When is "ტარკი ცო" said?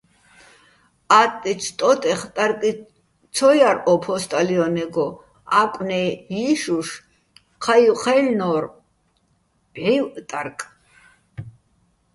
2.35-3.49